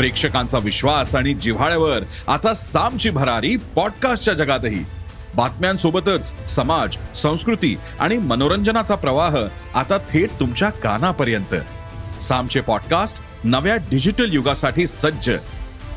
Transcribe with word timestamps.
प्रेक्षकांचा 0.00 0.58
विश्वास 0.58 1.14
आणि 1.14 1.34
जिव्हाळ्यावर 1.34 1.98
आता 2.28 2.54
सामची 2.54 3.10
भरारी 3.10 3.56
पॉडकास्टच्या 3.56 4.34
जगातही. 4.34 4.84
बातम्यांसोबतच 5.34 6.50
समाज 6.50 6.96
संस्कृती 7.14 7.76
आणि 7.98 8.18
मनोरंजनाचा 8.18 8.94
प्रवाह 8.94 9.36
आता 9.74 9.98
थेट 9.98 10.30
तुमच्या 10.40 10.70
कानापर्यंत. 10.70 11.54
सामचे 12.22 12.60
पॉडकास्ट 12.60 13.20
नव्या 13.44 13.76
डिजिटल 13.76 14.32
युगासाठी 14.32 14.86
सज्ज. 14.86 15.30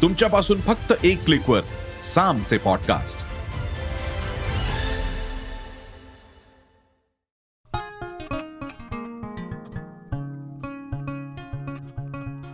तुमच्यापासून 0.02 0.62
फक्त 0.62 0.94
एक 1.04 1.26
क्लिकवर 1.26 1.62
सामचे 2.16 2.58
पॉडकास्ट. 2.58 3.33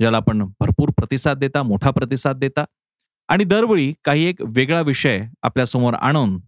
ज्याला 0.00 0.16
आपण 0.16 0.44
भरपूर 0.60 0.88
प्रतिसाद 0.88 1.38
देता 1.38 1.62
मोठा 1.62 1.90
प्रतिसाद 1.90 2.36
देता. 2.36 2.64
आणि 3.28 3.44
दरवेळी 3.44 3.94
काही 4.04 4.24
एक 4.24 4.36
वेगळा 4.40 4.80
विषय 4.80 5.24
आपल्यासमोर 5.42 5.94
आणून 5.94 6.38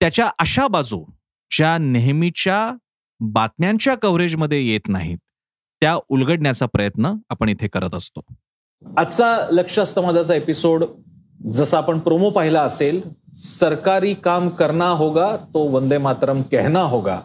त्याच्या 0.00 0.30
अशा 0.38 0.66
बाजू 0.68 1.04
ज्या 1.50 1.78
नेहमीच्या 1.78 2.76
बातम्यांच्या 3.20 3.94
कव्हरेजमध्ये 3.94 4.66
येत 4.66 4.88
नाहीत 4.88 5.18
त्या 5.80 5.98
उलगडण्याचा 6.08 6.66
प्रयत्न 6.66 7.14
आपण 7.28 7.48
इथे 7.48 7.68
करत 7.68 7.94
असतो. 7.94 8.20
आजचा 8.96 9.48
लक्ष 9.50 9.78
असतं 9.78 10.02
माझाचा 10.02 10.34
एपिसोड. 10.34 10.84
जसा 11.52 11.76
आपण 11.76 11.98
प्रोमो 11.98 12.30
पाहिला 12.30 12.62
असेल 12.62 13.00
सरकारी 13.36 14.14
काम 14.14 14.48
करना 14.48 14.88
होगा 14.88 15.36
तो 15.36 15.58
वंदे 15.58 15.98
मातरम 15.98 16.42
कहना 16.42 16.80
होगा. 16.80 17.20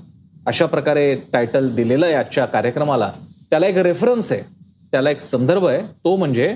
अशा 0.47 0.65
प्रकारे 0.65 1.15
टायटल 1.15 1.75
दिलेलं 1.75 2.05
आहे 2.05 2.15
आजच्या 2.15 2.45
कार्यक्रमाला. 2.45 3.11
त्याला 3.49 3.67
एक 3.67 3.77
रेफरन्स 3.77 4.31
आहे. 4.31 4.62
त्याला 4.93 5.09
एक 5.09 5.19
संदर्भ 5.19 5.65
आहे. 5.65 5.81
तो 6.03 6.15
म्हणजे 6.15 6.47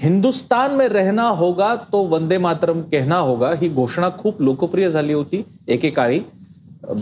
हिंदुस्तान 0.00 0.74
में 0.76 0.86
रहना 0.88 1.28
होगा 1.28 1.74
तो 1.92 2.02
वंदे 2.08 2.38
मातरम 2.38 2.80
कहना 2.92 3.16
होगा. 3.16 3.50
ही 3.60 3.68
घोषणा 3.68 4.08
खूप 4.18 4.40
लोकप्रिय 4.42 4.90
झाली 4.90 5.12
होती 5.12 5.42
एकेकाळी. 5.68 6.20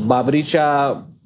बाबरीच्या 0.06 0.66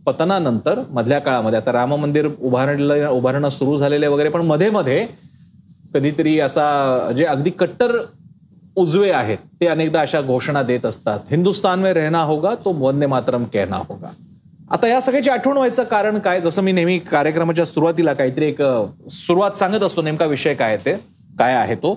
पतनानंतर 0.07 0.81
मधल्या 0.91 1.19
काळामध्ये. 1.19 1.59
आता 1.59 1.73
राम 1.73 1.95
मंदिर 1.95 2.29
उभारणलं 2.41 3.07
उभारणं 3.09 3.49
सुरू 3.49 3.77
झालेले 3.77 4.07
वगैरे 4.07 4.29
पण 4.29 4.41
मध्ये 4.41 4.71
मध्ये 4.71 5.07
कधीतरी 5.95 6.39
असा 6.41 7.13
जे 7.17 7.25
अगदी 7.25 7.51
कट्टर 7.51 7.97
उजवे 8.77 9.11
आहेत 9.11 9.39
ते 9.61 9.67
अनेकदा 9.67 10.01
अशा 10.01 10.21
घोषणा 10.21 10.63
देत 10.63 10.87
असतात. 10.87 11.21
हिंदुस्तान 11.31 11.79
में 11.79 11.93
रहना 11.95 12.23
होगा 12.23 12.55
तो 12.55 12.73
वंदे 12.79 13.07
मातरम 13.07 13.45
कहना 13.45 13.77
होगा. 13.89 14.11
आता 14.71 14.89
या 14.89 15.01
सगळ्याची 15.01 15.31
आठवण 15.31 15.57
व्हायचं 15.57 15.85
कारण 15.85 16.19
काय? 16.19 16.41
जसं 16.41 16.63
मी 16.63 16.73
नेहमी 16.73 16.99
कार्यक्रमाच्या 17.01 17.65
सुरुवातीला 17.65 18.13
काहीतरी 18.13 18.47
एक 18.47 18.63
सुरुवात 19.11 19.57
सांगत 19.59 19.83
असतो. 19.83 20.03
नेमका 20.03 20.27
विषय 20.27 20.55
काय 20.55 20.77
ते? 20.77 20.93
काय 21.39 21.55
आहे 21.55 21.75
तो? 21.75 21.93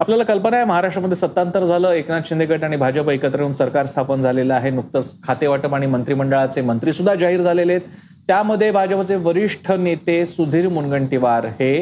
आपल्याला 0.00 0.24
कल्पना 0.24 0.56
आहे 0.56 0.64
महाराष्ट्रामध्ये 0.66 1.16
सत्तांतर 1.16 1.64
झालं 1.66 1.90
एकनाथ 1.92 2.28
शिंदे 2.28 2.46
गट 2.46 2.64
आणि 2.64 2.76
भाजप 2.76 3.10
एकत्र 3.10 3.40
येऊन 3.40 3.52
सरकार 3.52 3.86
स्थापन 3.86 4.20
झालेलं 4.20 4.54
आहे. 4.54 4.70
नुकतंच 4.70 5.12
खातेवाटप 5.24 5.74
आणि 5.74 5.86
मंत्रिमंडळाचे 5.86 6.60
मंत्री 6.60 6.92
सुद्धा 6.92 7.14
जाहीर 7.14 7.42
झालेले 7.42 7.72
आहेत. 7.72 7.88
त्यामध्ये 8.26 8.70
भाजपचे 8.70 9.16
वरिष्ठ 9.16 9.70
नेते 9.72 10.24
सुधीर 10.26 10.68
मुनगंटीवार 10.68 11.46
हे 11.60 11.76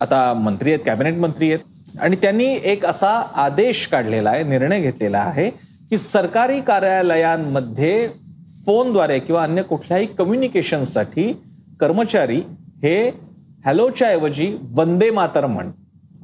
आता 0.00 0.32
मंत्री 0.34 0.72
आहेत 0.72 0.84
कॅबिनेट 0.86 1.18
मंत्री 1.18 1.52
आहेत. 1.52 1.64
आणि 2.00 2.16
त्यांनी 2.22 2.46
एक 2.64 2.84
असा 2.86 3.10
आदेश 3.34 3.86
काढलेला 3.86 4.30
आहे 4.30 4.42
निर्णय 4.42 4.80
घेतलेला 4.80 5.18
आहे 5.18 5.48
की 5.90 5.98
सरकारी 5.98 6.60
कार्यालयांमध्ये 6.60 8.08
फोनद्वारे 8.66 9.18
किंवा 9.18 9.42
अन्य 9.42 9.62
कुठल्याही 9.62 10.06
कम्युनिकेशनसाठी 10.06 11.32
कर्मचारी 11.80 12.40
हे 12.82 13.08
हॅलोच्या 13.64 14.08
ऐवजी 14.08 14.56
वंदे 14.74 15.10
मातरम 15.10 15.52
म्हण. 15.52 15.70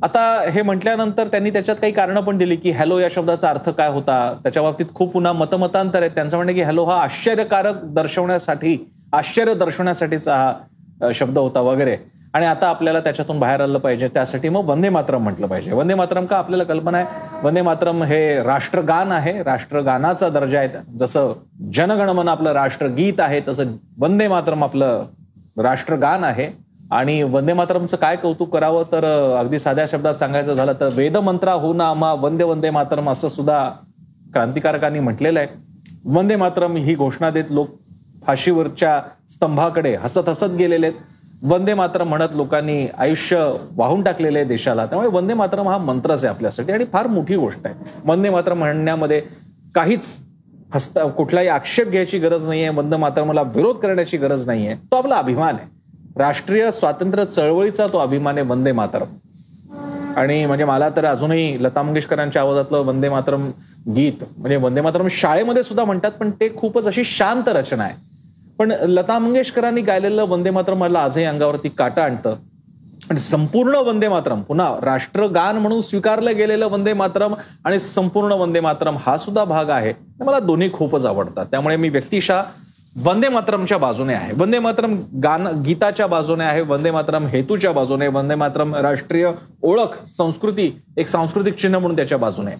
आता 0.02 0.20
हे 0.50 0.62
म्हटल्यानंतर 0.62 1.26
त्यांनी 1.26 1.50
त्याच्यात 1.50 1.76
काही 1.76 1.92
कारणं 1.92 2.20
पण 2.20 2.38
दिली 2.38 2.56
की 2.56 2.70
हॅलो 2.70 2.98
या 2.98 3.08
शब्दाचा 3.10 3.48
अर्थ 3.50 3.68
काय 3.68 3.88
होता? 3.88 4.34
त्याच्या 4.42 4.62
बाबतीत 4.62 4.86
खूप 4.94 5.12
पुन्हा 5.12 5.32
मतमतांतर 5.32 6.00
आहेत 6.00 6.10
त्यांचं 6.10 6.36
म्हणणं 6.36 6.54
की 6.54 6.62
हॅलो 6.62 6.84
हा 6.84 7.00
आश्चर्यकारक 7.02 7.84
दर्शवण्यासाठी 7.84 8.76
आश्चर्य 9.12 9.54
दर्शवण्यासाठीचा 9.54 10.36
हा 10.36 11.12
शब्द 11.14 11.38
होता 11.38 11.60
वगैरे. 11.60 11.96
आणि 12.32 12.46
आता 12.46 12.68
आपल्याला 12.68 13.00
त्याच्यातून 13.00 13.38
बाहेर 13.40 13.60
आलं 13.60 13.78
पाहिजे. 13.78 14.08
त्यासाठी 14.08 14.48
मग 14.48 14.68
वंदे 14.68 14.88
मातरम 14.88 15.22
म्हटलं 15.22 15.46
पाहिजे. 15.46 15.72
वंदे 15.72 15.94
मातरम 15.94 16.26
का 16.26 16.36
आपल्याला 16.36 16.64
कल्पना 16.64 16.98
आहे? 16.98 17.06
वंदे 17.42 17.62
मातरम 17.62 18.02
हे 18.02 18.42
राष्ट्रगान 18.42 19.12
आहे. 19.12 19.42
राष्ट्रगानाचा 19.42 20.28
दर्जा 20.28 20.58
आहे. 20.58 20.68
जसं 20.98 21.32
जनगणमन 21.72 22.28
आपलं 22.28 22.52
राष्ट्रगीत 22.52 23.20
आहे 23.20 23.40
तसं 23.48 23.64
वंदे 23.98 24.28
मातरम 24.28 24.64
आपलं 24.64 25.04
राष्ट्रगान 25.58 26.24
आहे. 26.24 26.48
आणि 26.90 27.22
वंदे 27.22 27.52
मातरमचं 27.52 27.96
काय 27.96 28.16
कौतुक 28.16 28.52
करावं? 28.52 28.82
तर 28.92 29.04
अगदी 29.40 29.58
साध्या 29.58 29.86
शब्दात 29.90 30.14
सांगायचं 30.14 30.54
झालं 30.54 30.72
तर 30.80 30.88
वेदमंत्रा 30.92 31.52
हो 31.52 31.72
ना 31.72 31.88
आम्हा 31.88 32.12
वंदे 32.12 32.44
वंदे 32.44 32.70
मातरम 32.70 33.10
असं 33.10 33.28
सुद्धा 33.28 33.70
क्रांतिकारकांनी 34.32 34.98
म्हटलेलं 34.98 35.38
आहे. 35.38 35.48
वंदे 36.04 36.36
मातरम 36.36 36.76
ही 36.76 36.94
घोषणा 36.94 37.30
देत 37.30 37.44
लोक 37.50 37.68
फाशीवरच्या 38.26 39.00
स्तंभाकडे 39.28 39.94
हसत 39.94 40.28
हसत 40.28 40.44
गेलेले 40.44 40.86
आहेत. 40.86 40.98
वंदे 41.42 41.74
मातरम 41.74 42.08
म्हणत 42.08 42.34
लोकांनी 42.34 42.86
आयुष्य 42.98 43.52
वाहून 43.76 44.02
टाकलेले 44.02 44.38
आहे 44.38 44.48
देशाला. 44.48 44.86
त्यामुळे 44.86 45.08
वंदे 45.08 45.34
मातरम 45.34 45.68
हा 45.68 45.78
मंत्रच 45.78 46.24
आहे 46.24 46.34
आपल्यासाठी 46.34 46.72
आणि 46.72 46.84
फार 46.92 47.06
मोठी 47.06 47.36
गोष्ट 47.36 47.58
आहे. 47.64 47.74
वंदे 48.04 48.30
मातरम 48.30 48.58
म्हणण्यामध्ये 48.58 49.22
काहीच 49.74 50.16
हस्त 50.74 50.98
कुठलाही 51.16 51.48
आक्षेप 51.48 51.88
घ्यायची 51.88 52.18
गरज 52.18 52.44
नाहीये. 52.44 52.68
वंदे 52.68 52.96
मातरमला 52.96 53.42
विरोध 53.42 53.76
करण्याची 53.76 54.16
गरज 54.16 54.46
नाहीये. 54.46 54.74
तो 54.74 54.96
आपला 54.96 55.16
अभिमान 55.16 55.54
आहे. 55.54 55.66
राष्ट्रीय 56.16 56.70
स्वातंत्र्य 56.70 57.24
चळवळीचा 57.24 57.86
तो 57.86 57.98
अभिमान 57.98 58.38
आहे 58.38 58.46
वंदे 58.46 58.72
मातरम. 58.72 59.06
आणि 60.16 60.46
म्हणजे 60.46 60.64
मला 60.64 60.88
तर 60.88 61.04
अजूनही 61.04 61.64
लता 61.64 61.82
मंगेशकरांच्या 61.82 62.42
आवाजातलं 62.42 62.78
वंदे 62.78 63.08
मातरम 63.08 63.50
गीत 63.96 64.24
म्हणजे 64.36 64.56
वंदे 64.56 64.80
मातरम 64.80 65.06
शाळेमध्ये 65.10 65.62
सुद्धा 65.62 65.84
म्हणतात 65.84 66.12
पण 66.12 66.30
ते 66.30 66.56
खूपच 66.56 66.86
अशी 66.86 67.04
शांत 67.04 67.48
रचना 67.48 67.84
आहे. 67.84 68.11
पण 68.62 68.70
लता 68.70 69.18
मंगेशकरांनी 69.18 69.80
गायलेलं 69.80 70.24
वंदे 70.24 70.50
मातरम 70.50 70.78
मला 70.78 70.98
आजही 71.00 71.24
अंगावरती 71.24 71.68
काटा 71.68 72.02
आणतं. 72.02 72.34
आणि 73.10 73.20
संपूर्ण 73.20 73.74
वंदे 73.74 74.08
मातरम 74.08 74.40
पुन्हा 74.40 74.76
राष्ट्रगान 74.82 75.56
म्हणून 75.56 75.80
स्वीकारलं 75.80 76.36
गेलेलं 76.36 76.66
वंदे 76.66 76.92
मातरम 76.92 77.34
आणि 77.64 77.78
संपूर्ण 77.78 78.32
वंदे 78.32 78.60
मातरम 78.60 78.96
हा 79.06 79.16
सुद्धा 79.16 79.44
भाग 79.44 79.70
आहे. 79.70 79.92
मला 80.20 80.38
दोन्ही 80.38 80.72
खूपच 80.72 81.04
आवडतात. 81.04 81.46
त्यामुळे 81.46 81.76
मी 81.76 81.88
व्यक्तिशा 81.88 82.42
वंदे 82.96 83.28
मातरमच्या 83.28 83.78
बाजूने 83.78 84.14
आहे. 84.14 84.32
वंदे 84.36 84.58
मातरम 84.58 84.96
गान 85.22 85.46
गीताच्या 85.46 86.06
बाजूने 86.06 86.44
आहे. 86.44 86.60
वंदे 86.60 86.90
मातरम 86.90 87.26
हेतूच्या 87.26 87.72
बाजूने 87.72 88.08
वंदे 88.08 88.34
मातरम 88.34 88.74
राष्ट्रीय 88.74 89.30
ओळख 89.62 90.06
संस्कृती 90.18 90.82
एक 90.96 91.08
सांस्कृतिक 91.08 91.54
चिन्ह 91.54 91.78
म्हणून 91.78 91.96
त्याच्या 91.96 92.18
बाजूने 92.18 92.52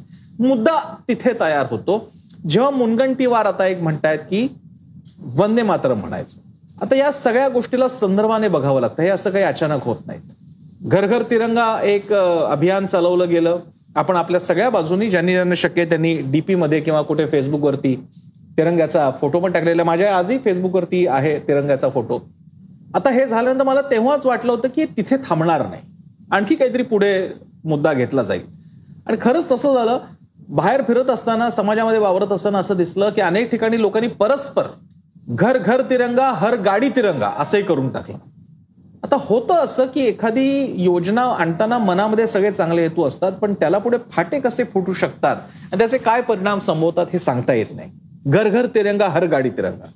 मुद्दा 0.49 0.97
तिथे 1.09 1.31
तयार 1.41 1.67
होतो. 1.71 2.13
जेव्हा 2.49 2.71
मुनगंटीवार 2.71 3.47
आता 3.47 3.67
एक 3.67 3.83
म्हणतायत 3.83 4.19
की 4.19 4.49
वंदे 5.25 5.63
मातरम 5.63 5.99
म्हणायचं. 5.99 6.39
आता 6.83 6.97
या 6.97 7.11
सगळ्या 7.13 7.49
गोष्टीला 7.49 7.89
संदर्भाने 7.89 8.49
बघावं 8.49 8.81
लागतं. 8.81 9.03
हे 9.03 9.09
असं 9.09 9.31
काही 9.31 9.45
अचानक 9.45 9.85
होत 9.85 9.97
नाहीत. 10.07 10.21
घर 10.83 11.07
घर 11.07 11.23
तिरंगा 11.23 11.81
एक 11.83 12.13
अभियान 12.13 12.87
चालवलं 12.87 13.29
गेलं. 13.29 13.59
आपण 13.97 14.17
आपल्या 14.17 14.41
सगळ्या 14.41 14.71
बाजूनी 14.71 15.11
ज्यांनी 15.11 15.33
ज्यांना 15.33 15.55
शक्य 15.55 15.85
त्यांनी 15.85 16.15
डीपी 16.15 16.55
मध्ये 16.55 16.81
किंवा 16.81 17.03
कुठे 17.03 17.27
फेसबुकवरती 17.27 17.95
तिरंग्याचा 18.57 19.11
फोटो 19.21 19.41
पण 19.41 19.53
टाकलेला. 19.53 19.85
माझ्या 19.85 20.17
आजही 20.17 20.39
फेसबुकवरती 20.39 21.07
आहे 21.07 21.39
तिरंग्याचा 21.39 21.89
फोटो. 21.89 22.19
आता 22.95 23.11
हे 23.11 23.27
झाल्यानंतर 23.27 23.65
मला 23.65 23.81
तेव्हाच 23.81 24.27
वाटलं 24.27 24.53
होतं 24.53 24.69
की 24.69 24.85
तिथे 24.85 25.17
थांबणार 25.17 25.67
नाही. 25.67 25.83
आणखी 26.31 26.55
काहीतरी 26.55 26.83
पुढे 26.83 27.29
मुद्दा 27.65 27.93
घेतला 27.93 28.23
जाईल. 28.23 28.41
आणि 29.07 29.17
खरंच 29.21 29.51
तसं 29.51 29.75
झालं 29.75 29.99
बाहेर 30.49 30.83
फिरत 30.83 31.11
असताना 31.11 31.51
समाजामध्ये 31.51 31.99
वावरत 31.99 32.33
असताना 32.33 32.59
असं 32.59 32.77
दिसलं 32.77 33.11
की 33.11 33.21
अनेक 33.21 33.51
ठिकाणी 33.51 33.81
लोकांनी 33.81 34.09
परस्पर 34.09 34.63
घर 35.29 35.59
घर 35.59 35.81
तिरंगा 35.91 36.31
हर 36.31 36.57
गाडी 36.57 36.89
तिरंगा 36.89 37.29
असंही 37.39 37.63
करून 37.63 37.89
टाकलं. 37.89 38.17
आता 39.05 39.17
होतं 39.21 39.55
असं 39.55 39.87
की 39.87 40.01
एखादी 40.01 40.75
योजना 40.83 41.23
आणताना 41.23 41.79
मनामध्ये 41.79 42.27
सगळे 42.27 42.51
चांगले 42.53 42.83
हेतू 42.83 43.07
असतात 43.07 43.33
पण 43.33 43.55
त्याला 43.55 43.79
पुढे 43.79 43.99
फाटे 44.11 44.41
कसे 44.41 44.65
फुटू 44.65 44.93
शकतात? 44.93 45.37
आणि 45.37 45.79
त्याचे 45.79 45.99
काय 45.99 46.21
परिणाम 46.21 46.59
संभवतात 46.59 47.07
हे 47.13 47.19
सांगता 47.19 47.55
येत 47.55 47.75
नाही. 47.77 47.91
घर 48.27 48.49
घर 48.49 48.67
तिरंगा 48.67 49.09
हर 49.09 49.27
गाडी 49.27 49.51
तिरंगा. 49.51 49.87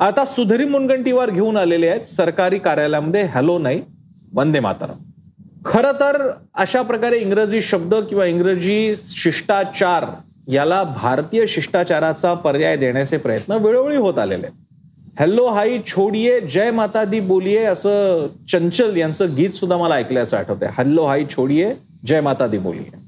आता 0.00 0.24
सुधरी 0.24 0.64
मुनगंटीवार 0.64 1.30
घेऊन 1.30 1.56
आलेले 1.56 1.88
आहेत 1.88 2.04
सरकारी 2.04 2.58
कार्यालयामध्ये 2.58 3.22
हॅलो 3.24 3.58
नाही 3.58 3.82
वंदे 4.34 4.60
मातरम. 4.60 4.96
खरं 5.66 5.92
तर 5.92 6.30
अशा 6.54 6.82
प्रकारे 6.82 7.18
इंग्रजी 7.18 7.60
शब्द 7.60 7.94
किंवा 7.94 8.24
इंग्रजी 8.24 8.94
शिष्टाचार 8.96 10.04
याला 10.48 10.82
भारतीय 10.82 11.46
शिष्टाचाराचा 11.46 12.34
पर्याय 12.34 12.76
देण्याचे 12.76 13.16
प्रयत्न 13.16 13.52
वेळोवेळी 13.52 13.96
होत 13.96 14.18
आलेले 14.18 14.46
आहेत. 14.46 14.56
हॅलो 15.18 15.46
हाई 15.46 15.78
छोडिये 15.86 16.40
जय 16.40 16.70
माता 16.70 17.04
दी 17.04 17.20
बोलिये 17.20 17.64
असं 17.64 18.26
चंचल 18.52 18.96
यांचं 18.96 19.36
गीत 19.36 19.50
सुद्धा 19.50 19.76
मला 19.76 19.94
ऐकल्याचं 19.94 20.36
आठवतंय. 20.36 20.68
हॅलो 20.72 21.04
हाई 21.04 21.24
छोडिये 21.24 21.74
जय 22.06 22.20
माता 22.20 22.46
दी 22.46 22.58
बोलिये. 22.58 22.98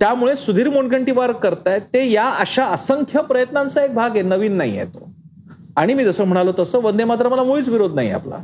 त्यामुळे 0.00 0.36
सुधीर 0.36 0.68
मुनगंटीवार 0.68 1.32
करतायत 1.32 1.80
ते 1.80 2.10
या 2.10 2.24
अशा 2.24 2.64
असंख्य 2.64 3.20
प्रयत्नांचा 3.20 3.84
एक 3.84 3.94
भाग 3.94 4.10
आहे 4.10 4.22
नवीन 4.22 4.52
नाही 4.52 4.78
आहे 4.78 4.86
तो. 4.86 5.12
आणि 5.76 5.94
मी 5.94 6.04
जसं 6.04 6.24
म्हणालो 6.24 6.52
तसं 6.58 6.80
वंदे 6.82 7.04
मात्र 7.04 7.28
मला 7.28 7.42
मुळीच 7.42 7.68
विरोध 7.68 7.94
नाही 7.94 8.10
आपला. 8.10 8.36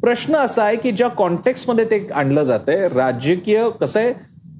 प्रश्न 0.00 0.36
असा 0.36 0.62
आहे 0.62 0.76
की 0.76 0.92
ज्या 0.92 1.08
कॉन्टेक्स्टमध्ये 1.08 1.84
ते 1.84 2.08
आणलं 2.14 2.44
जातंय 2.44 2.88
राजकीय 2.88 3.68
कसं 3.80 4.00
आहे 4.00 4.12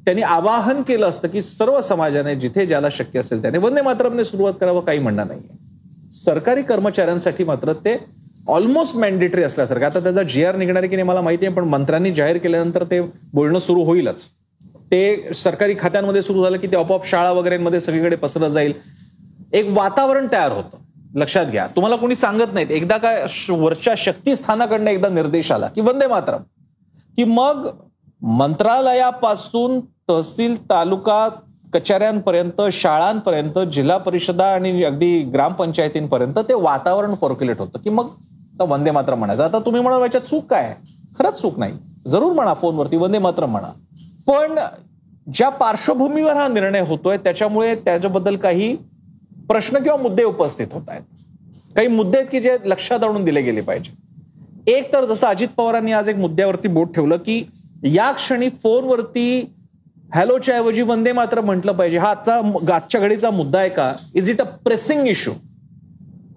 त्यांनी 0.07 0.23
आवाहन 0.23 0.83
केलं 0.83 1.09
असतं 1.09 1.29
की 1.29 1.43
सर्व 1.43 1.81
समाजाने 1.81 2.35
जिथे 2.35 2.67
ज्याला 2.67 2.89
शक्य 2.93 3.21
असेल 3.21 3.43
त्याने 3.43 3.59
वंदे 3.59 3.81
मातरमने 3.81 4.25
सुरुवात 4.25 4.53
करावं 4.61 4.81
काही 4.81 4.99
म्हणणं 4.99 5.27
नाहीये. 5.27 6.13
सरकारी 6.13 6.63
कर्मचाऱ्यांसाठी 6.63 7.45
मात्र 7.45 7.73
ते 7.73 7.97
ऑलमोस्ट 8.49 8.97
मॅन्डेटरी 8.97 9.43
असल्यासारखं. 9.43 9.85
आता 9.85 10.01
त्याचा 10.01 10.23
जी 10.23 10.45
आर 10.45 10.57
निघणार 10.57 10.83
आहे 10.83 10.89
की 10.89 10.97
नाही 10.97 11.09
मला 11.09 11.21
माहिती 11.21 11.47
आहे 11.47 11.55
पण 11.55 11.65
मंत्र्यांनी 11.65 12.13
जाहीर 12.13 12.37
केल्यानंतर 12.37 12.85
ते 12.85 13.01
बोलणं 13.35 13.59
सुरू 13.59 13.83
होईलच. 13.85 14.29
ते 14.91 15.33
सरकारी 15.35 15.75
खात्यांमध्ये 15.79 16.23
सुरू 16.23 16.43
झालं 16.43 16.57
की 16.57 16.67
ते 16.67 16.77
आपोआप 16.77 17.07
शाळा 17.07 17.33
वगैरेमध्ये 17.33 17.81
सगळीकडे 17.81 18.17
पसरत 18.17 18.51
जाईल. 18.51 18.73
एक 19.53 19.67
वातावरण 19.69 20.29
तयार 20.33 20.53
होतं. 20.53 20.77
लक्षात 21.15 21.47
घ्या. 21.47 21.67
तुम्हाला 21.67 21.97
कोणी 21.97 22.15
सांगत 22.15 22.55
नाहीत. 22.55 22.71
एकदा 22.71 22.97
काय 22.97 23.27
वरच्या 23.51 23.95
शक्तीस्थानाकडनं 23.97 24.91
एकदा 24.91 25.09
निर्देश 25.09 25.53
आला 25.53 25.69
की 25.69 25.81
वंदे 25.81 26.07
मातरम. 26.07 26.41
की 27.17 27.25
मग 27.25 27.69
मंत्रालयापासून 28.23 29.81
तहसील 30.09 30.57
तालुका 30.71 31.29
कचऱ्यांपर्यंत 31.75 32.61
शाळांपर्यंत 32.73 33.59
जिल्हा 33.73 33.97
परिषदा 33.99 34.45
आणि 34.47 34.83
अगदी 34.85 35.19
ग्रामपंचायतींपर्यंत 35.35 36.39
ते 36.39 36.55
वातावरण 36.55 37.15
पर्क्युलेट 37.15 37.59
होतं. 37.59 37.79
की 37.79 37.91
मग 37.91 38.09
वंदे 38.61 38.91
मात्र 38.91 39.15
म्हणायचं. 39.15 39.45
आता 39.45 39.59
तुम्ही 39.59 39.81
म्हणा 39.83 39.99
याच्यात 39.99 40.23
चूक 40.23 40.45
काय? 40.51 40.75
खरंच 41.19 41.41
चूक 41.41 41.59
नाही. 41.59 41.73
जरूर 42.07 42.33
म्हणा 42.33 42.55
फोनवरती 42.55 42.97
वंदे 42.97 43.19
मात्र 43.19 43.47
म्हणा. 43.47 43.69
पण 44.27 44.59
ज्या 45.35 45.49
पार्श्वभूमीवर 45.49 46.37
हा 46.37 46.47
निर्णय 46.49 46.81
होतोय 46.81 47.17
त्याच्यामुळे 47.17 47.75
त्याच्याबद्दल 47.75 48.37
काही 48.37 48.77
प्रश्न 49.49 49.79
किंवा 49.79 49.97
मुद्दे 50.03 50.25
उपस्थित 50.25 50.67
होत 50.73 50.89
आहेत. 50.89 51.03
काही 51.77 51.89
मुद्दे 51.89 52.19
आहेत 52.19 52.29
की 52.31 52.41
जे 52.41 52.57
लक्षात 52.65 53.05
आणून 53.05 53.25
दिले 53.25 53.43
गेले 53.43 53.61
पाहिजे. 53.61 53.93
एक 54.73 54.93
तर 54.93 55.05
जसं 55.05 55.27
अजित 55.27 55.49
पवारांनी 55.57 55.93
आज 55.93 56.09
एक 56.09 56.17
मुद्द्यावरती 56.17 56.69
बोट 56.69 56.95
ठेवलं 56.95 57.17
की 57.17 57.45
या 57.85 58.11
क्षणी 58.13 58.49
फोनवरती 58.49 59.53
हॅलोच्या 60.15 60.57
ऐवजी 60.57 60.83
वंदे 60.83 61.13
मात्र 61.13 61.41
म्हटलं 61.41 61.73
पाहिजे. 61.73 61.99
हा 61.99 62.11
आजचा 62.11 62.75
आजच्या 62.75 63.01
घडीचा 63.01 63.31
मुद्दा 63.31 63.59
आहे 63.59 63.69
का? 63.69 63.93
Is 64.15 64.31
it 64.31 64.41
a 64.41 64.45
pressing 64.65 65.07
issue 65.09 65.33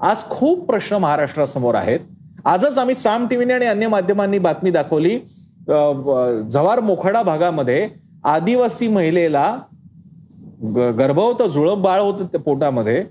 आज 0.01 0.23
खूप 0.29 0.65
प्रश्न 0.67 0.95
महाराष्ट्रासमोर 0.97 1.75
आहेत. 1.75 1.99
आजच 2.45 2.77
आम्ही 2.77 2.95
साम 2.95 3.27
टीव्हीने 3.27 3.53
आणि 3.53 3.65
अन्य 3.65 3.87
माध्यमांनी 3.87 4.39
बातमी 4.39 4.71
दाखवली. 4.71 5.17
जव्हार 5.69 6.79
मोखाडा 6.79 7.21
भागामध्ये 7.23 7.87
आदिवासी 8.25 8.87
महिलेला 8.87 9.55
गर्भवत 10.97 11.43
जुळप 11.49 11.77
बाळ 11.77 11.99
होत 12.01 12.35
पोटामध्ये. 12.45 13.03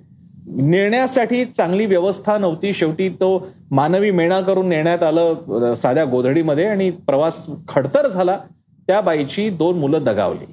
नेण्यासाठी 0.49 1.45
चांगली 1.45 1.87
व्यवस्था 1.87 2.37
नव्हती. 2.39 2.73
शेवटी 2.73 3.09
तो 3.21 3.49
मानवी 3.71 4.11
मेणा 4.11 4.41
करून 4.41 4.69
नेण्यात 4.69 5.03
आलं 5.03 5.75
साध्या 5.77 6.05
गोधडीमध्ये 6.05 6.67
आणि 6.67 6.91
प्रवास 6.91 7.47
खडतर 7.69 8.09
झाला. 8.09 8.39
त्या 8.89 9.01
बाईची 9.01 9.51
दोन 9.51 9.79
मुलं 9.79 10.05
दगावली. 10.05 10.45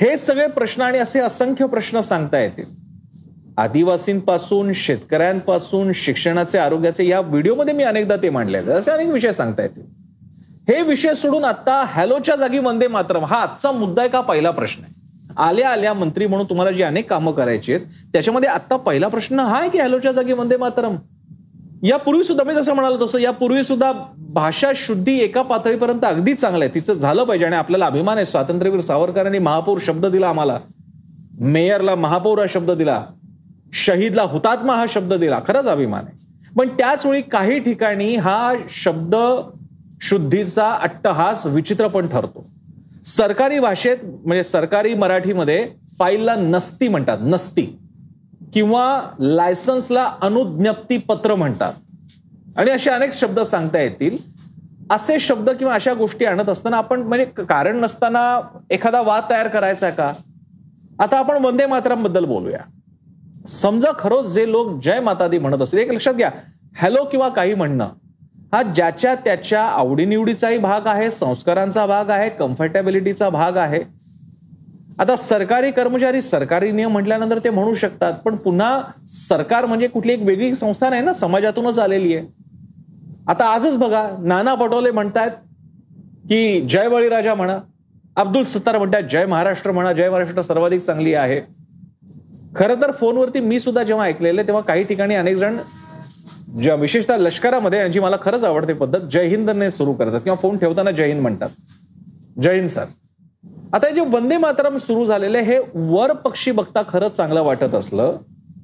हे 0.00 0.16
सगळे 0.16 0.46
प्रश्न 0.46 0.82
आणि 0.82 0.98
असे 0.98 1.20
असंख्य 1.20 1.66
प्रश्न 1.66 2.00
सांगता 2.00 2.38
येतील. 2.38 2.64
आदिवासींपासून 3.58 4.72
शेतकऱ्यांपासून 4.72 5.92
शिक्षणाचे 5.92 6.58
आरोग्याचे 6.58 7.08
या 7.08 7.20
व्हिडिओमध्ये 7.20 7.74
मी 7.74 7.82
अनेकदा 7.82 8.16
ते 8.16 8.30
मांडलेले 8.30 8.72
असे 8.72 8.90
अनेक 8.90 9.08
विषय 9.08 9.32
सांगता 9.32 9.62
येतील. 9.62 9.82
हे 10.68 10.82
विषय 10.82 11.14
सोडून 11.14 11.44
आता 11.44 11.84
हॅलोच्या 11.88 12.36
जागी 12.36 12.58
वंदे 12.58 12.88
मातरम 12.88 13.24
हा 13.24 13.36
आजचा 13.36 13.72
मुद्दा 13.72 14.02
आहे 14.02 14.10
का 14.10 14.20
पहिला 14.20 14.50
प्रश्न 14.50 14.82
आहे. 14.82 14.92
आल्या 15.36 15.70
आल्या 15.70 15.94
मंत्री 15.94 16.26
म्हणून 16.26 16.46
तुम्हाला 16.50 16.70
जी 16.70 16.82
अनेक 16.82 17.10
कामं 17.10 17.32
करायची 17.32 17.74
आहेत 17.74 17.86
त्याच्यामध्ये 18.12 18.50
आता 18.50 18.76
पहिला 18.76 19.08
प्रश्न 19.08 19.40
हा 19.40 19.58
आहे 19.60 19.70
की 19.70 19.78
हॅलोच्या 19.78 20.12
जागी 20.12 20.32
वंदे 20.32 20.56
मातरम? 20.56 20.96
यापूर्वी 21.84 22.24
सुद्धा 22.24 22.44
मी 22.44 22.54
जसं 22.54 22.74
म्हणालो 22.74 23.06
तसं 23.06 23.18
यापूर्वी 23.18 23.62
सुद्धा 23.62 23.92
भाषा 24.16 24.68
शुद्धी 24.74 25.18
एका 25.18 25.42
पातळीपर्यंत 25.42 26.04
अगदी 26.04 26.34
चांगलं 26.34 26.64
आहे. 26.64 26.74
तिचं 26.74 26.94
झालं 26.94 27.24
पाहिजे 27.24 27.46
आणि 27.46 27.56
आपल्याला 27.56 27.86
अभिमान 27.86 28.16
आहे. 28.16 28.26
स्वातंत्र्यवीर 28.26 28.80
सावरकरांनी 28.80 29.38
महापौर 29.38 29.78
शब्द 29.80 30.06
दिला 30.06 30.28
आम्हाला. 30.28 30.58
मेयरला 31.40 31.94
महापौर 31.94 32.38
हा 32.38 32.44
शब्द 32.48 32.70
दिला. 32.70 33.04
शहीदला 33.72 34.22
हुतात्मा 34.22 34.72
हा 34.72 34.84
शब्द 34.88 35.14
दिला. 35.14 35.40
खरंच 35.48 35.66
अभिमान 35.66 36.04
आहे. 36.04 36.18
पण 36.56 36.68
त्याचवेळी 36.68 37.22
काही 37.22 37.58
ठिकाणी 37.58 38.16
हा 38.16 38.54
शब्द 38.68 39.16
शुद्धीचा 40.00 40.70
अट्टहास 40.70 41.46
विचित्र 41.46 41.88
पण 41.88 42.08
ठरतो. 42.08 42.46
सरकारी 43.06 43.60
भाषेत 43.60 43.96
म्हणजे 44.04 44.44
सरकारी 44.44 44.94
मराठीमध्ये 44.94 45.68
फाईलला 45.98 46.34
नसती 46.34 46.88
म्हणतात. 46.88 47.18
नसती. 47.20 47.78
किंवा 48.54 49.02
लायसन्सला 49.20 50.12
अनुज्ञप्ती 50.22 50.96
पत्र 50.98 51.34
म्हणतात. 51.34 51.72
आणि 52.56 52.70
असे 52.70 52.90
अनेक 52.90 53.12
शब्द 53.12 53.40
सांगता 53.40 53.80
येतील. 53.80 54.16
असे 54.90 55.20
शब्द 55.20 55.50
किंवा 55.50 55.74
अशा 55.74 55.94
गोष्टी 55.94 56.24
आणत 56.24 56.48
असताना 56.48 56.76
आपण 56.76 57.00
म्हणजे 57.00 57.24
कारण 57.24 57.76
नसताना 57.76 58.40
एखादा 58.70 59.00
वाद 59.00 59.22
तयार 59.30 59.48
करायचा 59.48 59.90
का? 59.90 60.12
आता 60.98 61.18
आपण 61.18 61.44
वंदे 61.44 61.66
मातरम 61.66 62.02
बोलूया. 62.02 62.58
समजा 63.48 63.90
खरोच 63.98 64.32
जे 64.32 64.50
लोक 64.52 64.82
जय 64.82 65.00
माता 65.00 65.28
दी 65.28 65.38
म्हणत 65.38 65.62
असतील 65.62 65.78
एक 65.78 65.92
लक्षात 65.92 66.14
घ्या. 66.14 66.30
हॅलो 66.76 67.04
किंवा 67.04 67.28
काही 67.28 67.54
म्हणणं 67.54 67.88
हा 68.52 68.62
ज्याच्या 68.62 69.14
त्याच्या 69.14 69.62
आवडीनिवडीचाही 69.62 70.58
भाग 70.58 70.86
आहे 70.86 71.10
संस्कारांचा 71.10 71.86
भाग 71.86 72.10
आहे 72.10 72.28
कम्फर्टेबिलिटीचा 72.30 73.28
भाग 73.28 73.56
आहे. 73.56 74.01
आता 75.00 75.16
सरकारी 75.16 75.70
कर्मचारी 75.70 76.20
सरकारी 76.22 76.70
नियम 76.72 76.90
म्हटल्यानंतर 76.92 77.38
ते 77.44 77.50
म्हणू 77.50 77.74
शकतात 77.74 78.12
पण 78.24 78.36
पुन्हा 78.36 78.80
सरकार 79.08 79.66
म्हणजे 79.66 79.86
कुठली 79.88 80.12
एक 80.12 80.22
वेगळी 80.22 80.54
संस्था 80.54 80.88
नाही 80.90 81.02
ना 81.02 81.12
समाजातूनच 81.12 81.78
आलेली 81.78 82.14
आहे. 82.14 82.26
आता 83.28 83.44
आजच 83.44 83.76
बघा 83.78 84.08
नाना 84.20 84.54
पटोले 84.54 84.90
म्हणतात 84.90 85.30
की 86.28 86.60
जय 86.70 86.88
बळीराजा 86.88 87.34
म्हणा 87.34 87.58
अब्दुल 88.16 88.44
सत्तार 88.44 88.78
म्हणतात 88.78 89.02
जय 89.10 89.26
महाराष्ट्र 89.26 89.70
म्हणा 89.70 89.92
जय 89.92 90.08
महाराष्ट्र 90.10 90.42
सर्वाधिक 90.42 90.80
चांगली 90.80 91.14
आहे. 91.14 91.40
खरं 92.56 92.80
तर 92.82 92.90
फोनवरती 92.90 93.40
मी 93.40 93.60
सुद्धा 93.60 93.82
जेव्हा 93.82 94.06
ऐकलेले 94.06 94.42
तेव्हा 94.42 94.62
काही 94.62 94.84
ठिकाणी 94.84 95.14
अनेक 95.14 95.36
जण 95.36 95.56
ज्या 96.62 96.74
विशेषतः 96.74 97.16
लष्करामध्ये 97.16 97.78
यांची 97.78 98.00
मला 98.00 98.16
खरंच 98.22 98.44
आवडते 98.44 98.72
पद्धत 98.72 99.08
जय 99.12 99.26
हिंदने 99.26 99.70
सुरू 99.70 99.92
करतात 99.92 100.20
किंवा 100.20 100.36
फोन 100.36 100.58
ठेवताना 100.58 100.90
जय 100.90 101.06
हिंद 101.06 101.20
म्हणतात. 101.22 101.48
जय 102.42 102.54
हिंद 102.54 102.68
सर. 102.68 102.84
आता 103.72 103.88
जे 103.90 104.00
वंदे 104.00 104.36
मातरम 104.36 104.76
सुरू 104.76 105.04
झालेले 105.04 105.40
हे 105.42 105.58
वर 105.74 106.12
पक्षी 106.12 106.50
बघता 106.50 106.82
खरंच 106.88 107.16
चांगलं 107.16 107.42
वाटत 107.42 107.74
असलं 107.74 108.16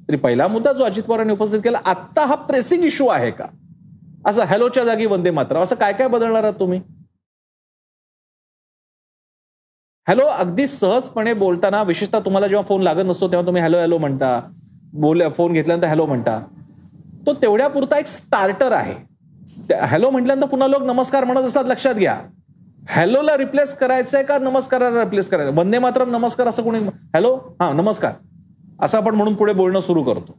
तरी 0.09 0.17
पहिला 0.17 0.47
मुद्दा 0.47 0.73
जो 0.73 0.83
अजित 0.83 1.03
पवारांनी 1.03 1.33
उपस्थित 1.33 1.59
केला 1.63 1.79
आत्ता 1.85 2.25
हा 2.25 2.35
प्रेसिंग 2.35 2.83
इश्यू 2.83 3.07
आहे 3.07 3.31
का? 3.31 3.45
असं 4.27 4.43
हॅलोच्या 4.43 4.83
जागी 4.83 5.05
वंदे 5.05 5.31
मातरम 5.31 5.61
असं 5.61 5.75
काय 5.75 5.93
काय 5.93 6.07
बदलणार 6.07 6.43
आहात 6.43 6.59
तुम्ही? 6.59 6.79
हॅलो 10.07 10.25
अगदी 10.25 10.67
सहजपणे 10.67 11.33
बोलताना 11.33 11.81
विशेषतः 11.83 12.19
तुम्हाला 12.19 12.47
जेव्हा 12.47 12.63
फोन 12.67 12.81
लागत 12.81 13.05
नसतो 13.05 13.27
तेव्हा 13.27 13.45
तुम्ही 13.45 13.61
हॅलो 13.61 13.77
हॅलो 13.77 13.97
म्हणता. 13.97 14.39
बोल 14.93 15.27
फोन 15.29 15.53
घेतल्यानंतर 15.53 15.87
हॅलो 15.87 16.05
म्हणता. 16.05 16.39
तो 17.25 17.33
तेवढ्या 17.33 17.67
पुरता 17.67 17.97
एक 17.97 18.07
स्टार्टर 18.07 18.71
आहे. 18.71 18.95
हॅलो 19.81 20.09
म्हटल्यानंतर 20.09 20.47
पुन्हा 20.47 20.67
लोक 20.67 20.81
नमस्कार 20.81 21.23
म्हणत 21.23 21.41
असतात 21.41 21.65
लक्षात 21.65 21.95
घ्या. 21.95 22.21
हॅलोला 22.89 23.35
रिप्लेस 23.37 23.73
करायचंय 23.77 24.23
का? 24.23 24.37
नमस्काराला 24.37 24.99
रिप्लेस 24.99 25.29
करायचं 25.29 25.55
वंदे 25.55 25.79
मातरम 25.79 26.09
नमस्कार 26.09 26.47
असं 26.47 26.63
कोणी 26.63 26.79
हॅलो 27.13 27.33
हा 27.61 27.71
नमस्कार. 27.73 28.11
असं 28.81 28.97
आपण 28.97 29.15
म्हणून 29.15 29.33
पुढे 29.33 29.53
बोलणं 29.53 29.79
सुरू 29.79 30.03
करतो. 30.03 30.37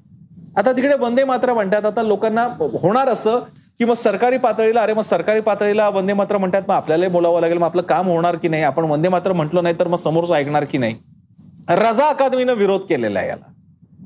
आता 0.57 0.73
तिकडे 0.73 0.95
वंदे 1.01 1.25
मात्र 1.25 1.53
म्हणतात. 1.55 1.85
आता 1.85 2.03
लोकांना 2.03 2.47
होणार 2.83 3.09
असं 3.09 3.39
की 3.79 3.85
मग 3.85 3.95
सरकारी 3.95 4.39
पातळीला 4.39 4.83
अरे 4.83 4.95
मग 4.95 5.03
सरकारी 5.03 5.41
पातळीला 5.41 5.89
वंदे 5.89 6.13
मात्र 6.13 6.39
म्हणतात 6.39 6.63
मग 6.69 6.75
आपल्यालाही 6.75 7.13
बोलावं 7.13 7.41
लागेल 7.41 7.59
मग 7.59 7.65
आपलं 7.65 7.83
काम 7.83 8.07
होणार 8.07 8.37
की 8.37 8.49
नाही? 8.49 8.63
आपण 8.63 8.85
वंदे 8.85 9.09
मात्र 9.09 9.33
म्हटलं 9.33 9.63
नाही 9.63 9.75
तर 9.81 9.89
मग 9.89 9.99
समोरच 9.99 10.31
ऐकणार 10.31 10.65
की 10.65 10.79
नाही? 10.79 10.97
रजा 11.69 12.09
अकादमीनं 12.09 12.53
विरोध 12.53 12.81
केलेला 12.81 13.19
आहे 13.19 13.29
याला. 13.29 13.53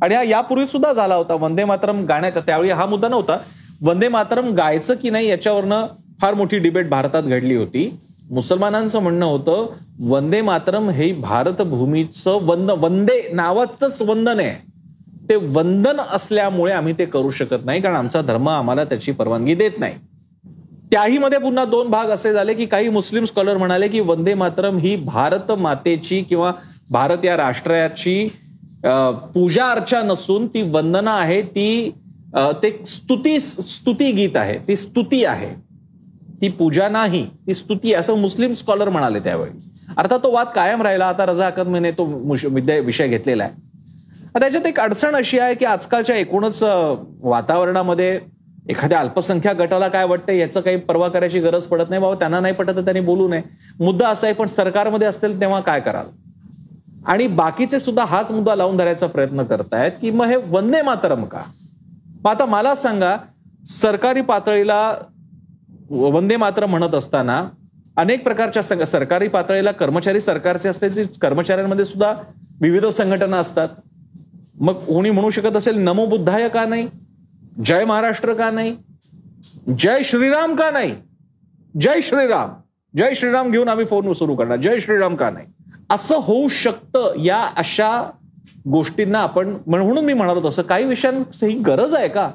आणि 0.03 0.15
हा 0.15 0.23
यापूर्वी 0.23 0.67
सुद्धा 0.67 0.93
झाला 0.93 1.15
होता. 1.15 1.35
वंदे 1.35 1.65
मातरम 1.65 2.05
गाण्याचा 2.05 2.41
त्यावेळी 2.41 2.71
हा 2.71 2.87
मुद्दा 2.87 3.09
नव्हता. 3.09 3.39
वंदे 3.83 4.09
मातरम 4.09 4.53
गायचं 4.55 4.95
की 4.95 5.11
नाही 5.11 5.29
याच्यावरनं 5.29 5.87
फार 6.21 6.35
मोठी 6.35 6.59
डिबेट 6.59 6.89
भारतात 6.91 7.23
घडली 7.23 7.57
होती. 7.57 8.01
मुसलमानांचं 8.31 9.03
म्हणणं 9.03 9.27
होतं 9.27 9.67
वंदे 10.09 10.41
मातरम 10.43 10.89
हे 10.91 11.11
भारत 11.13 11.63
भूमीचं 11.63 12.39
वंद 12.47 12.71
वंदे 12.71 13.21
नावातच 13.33 14.01
वंदन 14.03 14.41
आहे. 14.41 14.55
ते 15.29 15.35
वंदन 15.37 16.01
असल्यामुळे 16.13 16.73
आम्ही 16.73 16.95
ते 16.99 17.05
करू 17.05 17.31
शकत 17.31 17.65
नाही 17.65 17.81
कारण 17.81 17.97
आमचा 17.97 18.21
धर्म 18.23 18.49
आम्हाला 18.49 18.85
त्याची 18.85 19.13
परवानगी 19.13 19.55
देत 19.55 19.79
नाही. 19.79 19.95
त्याही 20.93 21.19
मध्ये 21.19 21.39
पुन्हा 21.39 21.65
दोन 21.65 21.89
भाग 21.91 22.11
असे 22.11 22.33
झाले 22.33 22.55
की 22.55 22.67
काही 22.67 22.89
मुस्लिम 22.89 23.25
स्कॉलर 23.25 23.57
म्हणाले 23.57 23.89
की 23.89 24.01
वंदे 24.01 24.35
मातरम 24.35 24.79
ही 24.79 24.95
भारत 24.97 25.53
मातेची 25.53 26.21
किंवा 26.23 26.53
भारत 26.91 27.25
या 27.25 27.37
राष्ट्राची 27.37 28.29
पूजा 29.35 29.69
अर्चा 29.71 30.03
नसून 30.03 30.47
ती 30.47 30.63
वंदना 30.71 31.13
आहे 31.13 31.41
ती 31.43 31.91
ते 32.63 32.71
स्तुती 32.87 33.39
स्तुती 33.41 34.11
गीत 34.13 34.37
आहे 34.37 34.59
ती 34.69 34.77
स्तुती 34.77 35.25
आहे. 35.25 35.49
ती 36.41 36.49
पूजा 36.49 36.89
नाही 36.89 37.27
ती 37.47 37.55
स्तुती 37.55 37.93
असं 37.95 38.19
मुस्लिम 38.19 38.53
स्कॉलर 38.53 38.89
म्हणाले 38.89 39.19
त्यावेळी. 39.19 39.53
अर्थात 39.97 40.19
तो 40.19 40.31
वाद 40.33 40.47
कायम 40.55 40.83
राहिला. 40.83 41.07
आता 41.07 41.27
रजा 41.27 41.47
अकदमीने 41.47 41.91
तो 41.91 42.05
विषय 42.85 43.09
घेतलेला 43.09 43.45
आहे. 43.45 43.53
त्याच्यात 44.41 44.67
एक 44.67 44.81
अडचण 44.81 45.15
अशी 45.15 45.39
आहे 45.39 45.55
की 45.55 45.65
आजकालच्या 45.65 46.17
एकूणच 46.17 46.63
वातावरणामध्ये 47.23 48.19
एखाद्या 48.69 48.99
अल्पसंख्याक 48.99 49.57
गटाला 49.57 49.89
काय 49.89 50.05
वाटतं 50.05 50.33
याचं 50.33 50.61
काही 50.61 50.77
पर्वा 50.77 51.09
करायची 51.09 51.41
गरज 51.41 51.65
पडत 51.65 51.91
नाही. 51.91 52.03
बाबा 52.03 52.15
त्यांना 52.15 52.41
नाही 52.41 52.55
पटत 52.55 52.77
तर 52.77 52.81
त्यांनी 52.81 53.01
बोलू 53.01 53.29
नये. 53.29 53.43
मुद्दा 53.81 54.09
असा 54.09 54.27
आहे 54.27 54.35
पण 54.35 54.47
सरकारमध्ये 54.47 55.09
असतील 55.09 55.41
तेव्हा 55.41 55.61
काय 55.61 55.81
कराल? 55.81 56.07
आणि 57.07 57.27
बाकीचे 57.27 57.79
सुद्धा 57.81 58.05
हाच 58.05 58.31
मुद्दा 58.31 58.55
लावून 58.55 58.77
धरायचा 58.77 59.07
प्रयत्न 59.07 59.43
करतायत 59.43 59.93
की 60.01 60.11
मग 60.11 60.27
हे 60.27 60.37
वंदे 60.47 60.83
मातरम 60.83 61.25
का? 61.25 61.43
मग 62.25 62.31
आता 62.31 62.45
मला 62.47 62.75
सांगा 62.75 63.17
सरकारी 63.67 64.21
पातळीला 64.21 64.95
वंदे 65.91 66.37
मात्र 66.37 66.67
म्हणत 66.67 66.95
असताना 66.95 67.49
अनेक 67.97 68.25
प्रकारच्या 68.25 68.87
सरकारी 68.87 69.29
पातळीला 69.29 69.73
कर्मचारी 69.73 70.21
सरकारचे 70.21 70.69
असते 70.69 70.89
कर्मचाऱ्यांमध्ये 71.23 71.85
सुद्धा 71.85 72.15
विविध 72.61 72.87
संघटना 72.87 73.37
असतात. 73.37 73.69
मग 74.61 74.73
कोणी 74.73 75.11
म्हणू 75.11 75.31
शकत 75.31 75.57
असेल 75.57 75.79
नमो 75.79 76.07
बुद्धाय 76.07 76.49
का 76.49 76.65
नाही? 76.65 76.89
जय 77.65 77.85
महाराष्ट्र 77.85 78.35
का 78.35 78.51
नाही? 78.51 78.77
जय 79.79 80.03
श्रीराम 80.03 80.55
का 80.55 80.71
नाही? 80.71 80.95
जय 81.81 82.01
श्रीराम. 82.01 82.51
जय 82.97 83.15
श्रीराम 83.15 83.51
घेऊन 83.51 83.69
आम्ही 83.69 83.85
फोन 83.85 84.13
सुरू 84.13 84.35
करणार. 84.35 84.57
जय 84.57 84.79
श्रीराम 84.81 85.17
का 85.17 85.31
नाही? 85.31 85.47
असं 85.91 86.17
होऊ 86.17 86.49
शकतं 86.49 87.19
या 87.19 87.43
अशा 87.57 88.11
गोष्टींना 88.69 89.19
आपण 89.19 89.57
म्हणून 89.67 89.99
मी 89.99 90.13
म्हणालो 90.13 90.49
तसं 90.49 90.63
काही 90.63 90.85
विषयांची 90.85 91.47
गरज 91.47 91.95
आहे 91.95 92.09
का? 92.09 92.31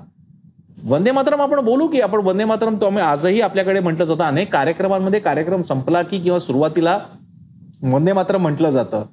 वंदे 0.88 1.12
मातरम 1.12 1.42
आपण 1.42 1.60
बोलू 1.60 1.88
की 1.88 2.02
आपण 2.02 2.20
वंदे 2.20 2.46
मातरम 2.46 2.76
तो 2.82 2.86
आम्ही 2.86 3.04
आजही 3.04 3.42
आपल्याकडे 3.42 3.80
म्हटलं 3.80 4.04
जातं. 4.04 4.24
अनेक 4.24 4.54
कार्यक्रमांमध्ये 4.54 5.20
कार्यक्रम 5.20 5.62
संपला 5.62 6.02
की 6.02 6.20
किंवा 6.20 6.40
सुरुवातीला 6.40 7.00
वंदे 7.84 8.14
मातरम 8.14 8.42
म्हटलं 8.42 8.70
जातं. 8.70 9.04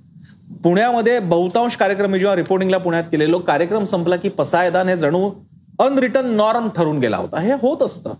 पुण्यामध्ये 0.63 1.19
बहुतांश 1.19 1.77
कार्यक्रम 1.77 2.11
मी 2.11 2.19
जेव्हा 2.19 2.37
रिपोर्टिंगला 2.37 2.79
पुण्यात 2.79 3.05
केलेलो 3.05 3.39
कार्यक्रम 3.39 3.85
संपला 3.85 4.17
की 4.17 4.29
पसायदान 4.29 4.89
हे 4.89 4.97
जणू 4.97 5.31
अनरिटर्न 5.79 6.27
नॉर्म 6.27 6.69
ठरून 6.69 6.99
गेला 6.99 7.17
होता. 7.17 7.41
हे 7.41 7.53
होत 7.53 7.83
असतं. 7.83 8.13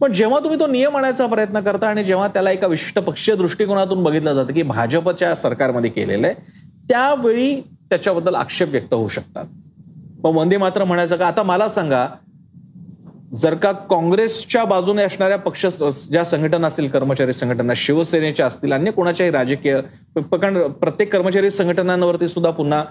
पण 0.00 0.12
जेव्हा 0.12 0.38
तुम्ही 0.38 0.60
तो 0.60 0.66
नियम 0.66 0.96
आणायचा 0.96 1.26
प्रयत्न 1.26 1.60
करता 1.60 1.88
आणि 1.88 2.04
जेव्हा 2.04 2.28
त्याला 2.28 2.50
एका 2.50 2.66
विशिष्ट 2.66 2.98
पक्षीय 2.98 3.36
दृष्टिकोनातून 3.36 4.02
बघितलं 4.04 4.32
जातं 4.32 4.52
की 4.52 4.62
भाजपच्या 4.62 5.34
सरकारमध्ये 5.34 5.90
केलेलं 5.90 6.26
आहे 6.26 6.36
त्यावेळी 6.88 7.60
त्याच्याबद्दल 7.60 8.34
आक्षेप 8.34 8.68
व्यक्त 8.70 8.94
होऊ 8.94 9.08
शकतात. 9.08 9.44
मग 10.24 10.36
वंदे 10.36 10.56
मात्र 10.56 10.84
म्हणायचं 10.84 11.16
का? 11.16 11.26
आता 11.26 11.42
मला 11.42 11.68
सांगा 11.68 12.06
जर 13.30 13.54
का 13.54 13.70
काँग्रेसच्या 13.90 14.64
बाजूने 14.64 15.02
असणाऱ्या 15.02 15.36
पक्ष 15.38 15.66
ज्या 16.10 16.24
संघटना 16.24 16.66
असतील 16.66 16.88
कर्मचारी 16.88 17.32
संघटना 17.32 17.72
शिवसेनेच्या 17.76 18.46
असतील 18.46 18.72
अन्य 18.72 18.90
कोणाच्याही 18.90 19.32
राजकीय 19.32 19.80
प्रत्येक 20.16 21.12
कर्मचारी 21.12 21.50
संघटनांवरती 21.50 22.28
सुद्धा 22.28 22.50
पुन्हा 22.50 22.82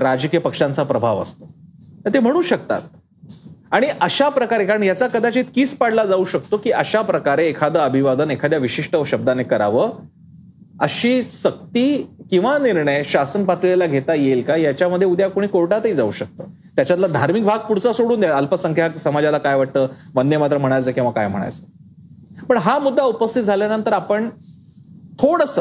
राजकीय 0.00 0.40
पक्षांचा 0.40 0.82
प्रभाव 0.82 1.22
असतो. 1.22 1.48
ते 2.14 2.18
म्हणू 2.18 2.42
शकतात. 2.42 2.80
आणि 3.70 3.86
अशा 4.00 4.28
प्रकारे 4.28 4.64
कारण 4.66 4.82
याचा 4.82 5.06
कदाचित 5.08 5.44
किस 5.54 5.74
पाडला 5.78 6.04
जाऊ 6.04 6.24
शकतो 6.24 6.56
की 6.56 6.70
अशा 6.70 7.00
प्रकारे 7.02 7.46
एखादं 7.48 7.80
अभिवादन 7.80 8.30
एखाद्या 8.30 8.58
विशिष्ट 8.58 8.96
शब्दाने 9.06 9.42
करावं 9.42 9.90
अशी 10.80 11.22
सक्ती 11.22 11.96
किंवा 12.30 12.56
निर्णय 12.58 13.02
शासन 13.04 13.44
पातळीला 13.44 13.86
घेता 13.86 14.14
येईल 14.14 14.42
का? 14.42 14.56
याच्यामध्ये 14.56 15.08
उद्या 15.08 15.28
कोणी 15.30 15.46
कोर्टातही 15.46 15.92
जाऊ 15.94 16.10
शकतं. 16.10 16.44
त्याच्यातला 16.80 17.06
धार्मिक 17.06 17.44
भाग 17.44 17.58
पुढचा 17.58 17.92
सोडून 17.92 18.20
द्या. 18.20 18.36
अल्पसंख्याक 18.36 18.96
समाजाला 18.96 19.38
काय 19.38 19.54
वाटतं? 19.54 19.86
वंदे 20.14 20.36
मात्र 20.36 20.58
म्हणायचं 20.58 20.90
किंवा 20.90 21.10
काय 21.10 21.26
म्हणायचं? 21.28 22.44
पण 22.48 22.56
हा 22.56 22.78
मुद्दा 22.78 23.02
उपस्थित 23.02 23.42
झाल्यानंतर 23.42 23.92
आपण 23.92 24.28
थोडस 25.18 25.58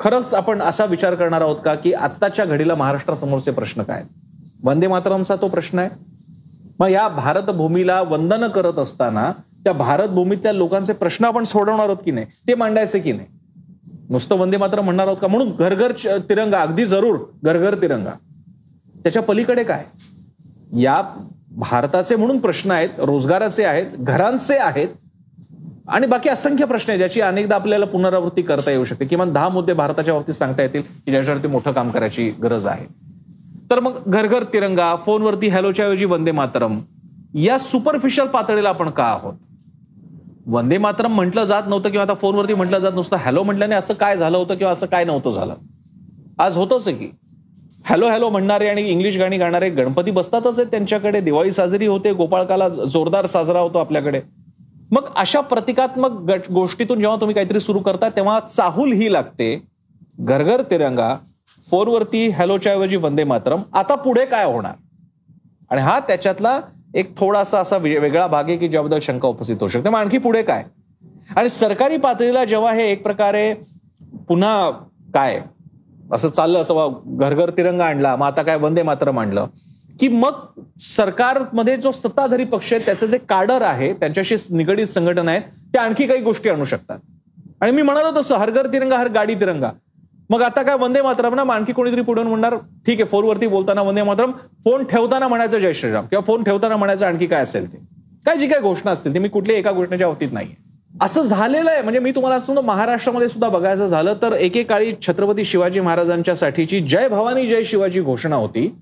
खरंच 0.00 0.34
आपण 0.34 0.62
असा 0.62 0.84
विचार 0.84 1.14
करणार 1.14 1.40
आहोत 1.40 1.56
का 1.64 1.74
की 1.74 1.92
आत्ताच्या 1.92 2.44
घडीला 2.44 2.74
महाराष्ट्रासमोरचे 2.74 3.50
प्रश्न 3.50 3.82
काय 3.82 4.02
वंदे 4.64 4.86
मातरमचा 4.86 5.36
तो 5.36 5.48
प्रश्न 5.48 5.78
आहे. 5.78 5.90
मग 6.78 6.88
या 6.88 7.08
भारतभूमीला 7.08 8.00
वंदन 8.02 8.46
करत 8.48 8.78
असताना 8.78 9.30
त्या 9.64 9.72
भारतभूमीतल्या 9.72 10.52
लोकांचे 10.52 10.92
प्रश्न 10.92 11.24
आपण 11.24 11.44
सोडवणार 11.44 11.86
आहोत 11.86 12.04
की 12.04 12.10
नाही? 12.10 12.26
ते 12.48 12.54
मांडायचे 12.54 13.00
की 13.00 13.12
नाही? 13.12 13.26
नुसतं 14.10 14.38
वंदे 14.38 14.56
मात्र 14.56 14.80
म्हणणार 14.80 15.06
आहोत 15.06 15.18
का? 15.20 15.26
म्हणून 15.26 15.50
घरघर 15.58 15.92
तिरंगा 16.28 16.60
अगदी 16.60 16.86
जरूर 16.86 17.18
घरघर 17.44 17.82
तिरंगा. 17.82 18.12
त्याच्या 19.02 19.22
पलीकडे 19.22 19.64
काय? 19.64 19.84
या 20.78 21.02
भारताचे 21.50 22.16
म्हणून 22.16 22.38
प्रश्न 22.38 22.70
आहेत 22.70 22.88
रोजगाराचे 22.98 23.64
आहेत 23.64 23.86
घरांचे 23.98 24.56
आहेत 24.56 24.88
आणि 25.88 26.06
बाकी 26.06 26.28
असंख्य 26.28 26.64
प्रश्न 26.64 26.90
आहेत 26.90 26.98
ज्याची 26.98 27.20
अनेकदा 27.20 27.54
आपल्याला 27.54 27.86
पुनरावृत्ती 27.86 28.42
करता 28.42 28.70
येऊ 28.70 28.84
शकते. 28.84 29.06
किमान 29.06 29.32
दहा 29.32 29.48
मुद्दे 29.48 29.72
भारताच्या 29.72 30.14
बाबतीत 30.14 30.34
सांगता 30.34 30.62
येतील 30.62 30.82
की 30.82 31.10
ज्याच्यावरती 31.10 31.48
मोठं 31.48 31.72
काम 31.72 31.90
करायची 31.90 32.30
गरज 32.42 32.66
आहे. 32.66 32.86
तर 33.70 33.80
मग 33.80 33.92
घर 34.06 34.26
घर 34.26 34.42
तिरंगा 34.42 34.96
फोनवरती 34.96 35.48
हॅलोच्या 35.48 35.86
ऐवजी 35.86 36.04
वंदे 36.04 36.30
मातरम 36.30 36.78
या 37.34 37.58
सुपरफिशियल 37.58 38.26
पातळीला 38.26 38.68
आपण 38.68 38.90
का 38.90 39.04
आहोत? 39.04 39.34
वंदे 40.46 40.78
मातरम 40.78 41.12
म्हटलं 41.12 41.44
जात 41.44 41.62
नव्हतं 41.66 41.88
किंवा 41.88 42.04
आता 42.04 42.14
फोनवरती 42.14 42.54
म्हटलं 42.54 42.78
जात 42.78 42.92
नुसतं 42.94 43.16
हॅलो 43.16 43.42
म्हटल्याने 43.42 43.74
असं 43.74 43.94
काय 43.94 44.16
झालं 44.16 44.38
होतं 44.38 44.54
किंवा 44.54 44.72
असं 44.72 44.86
काय 44.86 45.04
नव्हतं 45.04 45.30
झालं? 45.30 45.54
आज 46.38 46.56
होतच 46.56 46.84
की. 46.84 47.10
हॅलो 47.84 48.08
हॅलो 48.08 48.28
म्हणणारे 48.30 48.68
आणि 48.68 48.82
इंग्लिश 48.82 49.16
गाणी 49.18 49.38
गाणारे 49.38 49.68
गणपती 49.70 50.10
बसतातच 50.10 50.58
आहेत 50.58 50.70
त्यांच्याकडे. 50.70 51.20
दिवाळी 51.20 51.52
साजरी 51.52 51.86
होते 51.86 52.12
गोपाळकाला 52.12 52.68
जोरदार 52.68 53.26
साजरा 53.26 53.60
होतो 53.60 53.78
आपल्याकडे. 53.78 54.20
मग 54.92 55.08
अशा 55.16 55.40
प्रतिकात्मक 55.40 56.10
गोष्टीतून 56.52 57.00
जेव्हा 57.00 57.16
तुम्ही 57.20 57.34
काहीतरी 57.34 57.60
सुरू 57.60 57.78
करता 57.78 58.08
तेव्हा 58.08 58.38
चाहूल 58.40 58.92
ही 58.92 59.12
लागते. 59.12 59.58
घरघर 60.18 60.62
तिरंगा 60.62 61.14
फोनवरती 61.66 62.28
हॅलोच्या 62.28 62.72
ऐवजी 62.72 62.96
वंदे 62.96 63.24
मातरम. 63.24 63.62
आता 63.74 63.94
पुढे 63.94 64.24
काय 64.24 64.44
होणार? 64.44 64.74
आणि 65.70 65.80
हा 65.82 65.98
त्याच्यातला 65.98 66.58
एक 66.94 67.16
थोडासा 67.18 67.58
असा 67.58 67.76
वेगळा 67.76 68.26
भाग 68.26 68.48
आहे 68.48 68.56
की 68.56 68.68
ज्याबद्दल 68.68 68.98
शंका 69.02 69.28
उपस्थित 69.28 69.56
होऊ 69.60 69.68
शकते. 69.68 69.88
मग 69.88 69.98
आणखी 69.98 70.18
पुढे 70.18 70.42
काय? 70.42 70.64
आणि 71.36 71.48
सरकारी 71.48 71.96
पातळीला 71.96 72.44
जेव्हा 72.44 72.72
हे 72.72 72.90
एक 72.90 73.02
प्रकारे 73.02 73.52
पुन्हा 74.28 74.70
काय? 75.14 75.40
असं 76.12 76.28
चाललं 76.28 76.60
असं 76.60 76.98
घरघर 77.18 77.50
तिरंगा 77.50 77.84
आणला 77.84 78.14
मग 78.16 78.26
आता 78.26 78.42
काय 78.42 78.56
वंदे 78.56 78.82
मातरम 78.82 79.18
आणलं. 79.18 79.46
की 80.00 80.08
मग 80.08 80.40
सरकारमध्ये 80.80 81.76
जो 81.76 81.90
सत्ताधारी 81.92 82.44
पक्ष 82.44 82.72
आहे 82.72 82.84
त्याचं 82.84 83.06
जे 83.06 83.18
काडर 83.28 83.62
आहे 83.62 83.92
त्यांच्याशी 83.92 84.36
निगडीत 84.56 84.86
संघटना 84.86 85.30
आहेत 85.30 85.42
ते 85.74 85.78
आणखी 85.78 86.06
काही 86.06 86.20
गोष्टी 86.22 86.48
आणू 86.48 86.64
शकतात. 86.64 86.98
आणि 87.60 87.72
मी 87.72 87.82
म्हणालो 87.82 88.10
तसं 88.20 88.36
हरघर 88.38 88.66
तिरंगा 88.72 88.98
हर 88.98 89.08
गाडी 89.08 89.34
तिरंगा. 89.34 89.70
मग 90.30 90.42
आता 90.42 90.62
काय 90.62 90.76
वंदे 90.80 91.02
मातरम 91.02 91.34
ना 91.34 91.42
आणखी 91.54 91.72
कोणीतरी 91.72 92.00
पुढे 92.02 92.22
म्हणणार 92.22 92.54
ठीक 92.86 93.00
आहे 93.00 93.04
फोनवरती 93.10 93.46
बोलताना 93.46 93.82
वंदे 93.82 94.02
मातरम 94.02 94.30
फोन 94.64 94.84
ठेवताना 94.90 95.28
म्हणायचं 95.28 95.58
जय 95.58 95.72
श्रीराम 95.72 96.06
किंवा 96.06 96.22
फोन 96.26 96.42
ठेवताना 96.44 96.76
म्हणायचं 96.76 97.06
आणखी 97.06 97.26
काय 97.26 97.42
असेल 97.42 97.72
ते. 97.72 97.78
काय 98.26 98.36
जी 98.36 98.46
काय 98.46 98.60
घोषणा 98.60 98.90
असतील 98.90 99.14
ती 99.14 99.18
मी 99.18 99.28
कुठल्याही 99.28 99.60
एका 99.60 99.72
घोषणेच्या 99.72 100.08
बाबतीत 100.08 100.32
नाही 100.32 100.54
असं 101.00 101.22
झालेलं 101.22 101.70
आहे. 101.70 101.82
म्हणजे 101.82 102.00
मी 102.00 102.10
तुम्हाला 102.10 102.36
असं 102.36 102.60
महाराष्ट्रामध्ये 102.60 103.28
सुद्धा 103.28 103.48
बघायचं 103.48 103.86
झालं 103.86 104.14
तर 104.22 104.32
एकेकाळी 104.32 104.92
छत्रपती 105.02 105.44
शिवाजी 105.44 105.80
महाराजांच्या 105.80 106.36
साठीची 106.36 106.80
जय 106.80 107.08
भवानी 107.08 107.48
जय 107.48 107.62
शिवाजी 107.62 108.00
घोषणा 108.00 108.36
होती. 108.36 108.74